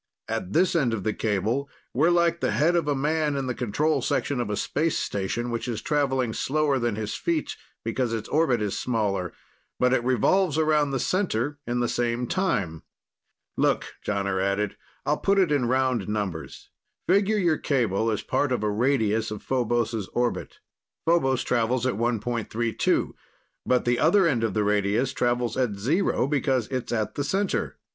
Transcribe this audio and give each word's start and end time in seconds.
At 0.27 0.53
this 0.53 0.75
end 0.75 0.95
of 0.95 1.03
the 1.03 1.13
cable, 1.13 1.69
we're 1.93 2.09
like 2.09 2.39
the 2.41 2.49
head 2.49 2.75
of 2.75 2.87
a 2.87 2.95
man 2.95 3.35
in 3.35 3.45
the 3.45 3.53
control 3.53 4.01
section 4.01 4.39
of 4.41 4.49
a 4.49 4.57
space 4.57 4.97
station, 4.97 5.51
which 5.51 5.67
is 5.67 5.79
traveling 5.79 6.33
slower 6.33 6.79
than 6.79 6.95
his 6.95 7.13
feet 7.13 7.55
because 7.85 8.11
its 8.11 8.27
orbit 8.29 8.63
is 8.63 8.75
smaller 8.75 9.31
but 9.79 9.93
it 9.93 10.03
revolves 10.03 10.57
around 10.57 10.89
the 10.89 10.99
center 10.99 11.59
in 11.67 11.81
the 11.81 11.87
same 11.87 12.25
time. 12.25 12.81
"Look," 13.55 13.93
Jonner 14.03 14.41
added, 14.41 14.75
"I'll 15.05 15.19
put 15.19 15.37
it 15.37 15.51
in 15.51 15.65
round 15.67 16.09
numbers. 16.09 16.71
Figure 17.07 17.37
your 17.37 17.59
cable 17.59 18.09
as 18.09 18.23
part 18.23 18.51
of 18.51 18.63
a 18.63 18.71
radius 18.71 19.29
of 19.29 19.43
Phobos' 19.43 20.07
orbit. 20.13 20.57
Phobos 21.05 21.43
travels 21.43 21.85
at 21.85 21.93
1.32, 21.93 23.11
but 23.67 23.85
the 23.85 23.99
other 23.99 24.25
end 24.27 24.43
of 24.43 24.55
the 24.55 24.63
radius 24.63 25.13
travels 25.13 25.55
at 25.57 25.75
zero 25.75 26.25
because 26.27 26.67
it's 26.69 26.91
at 26.91 27.13
the 27.13 27.23
center. 27.23 27.77